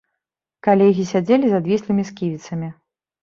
[0.67, 2.73] Калегі сядзелі з адвіслымі сківіцамі.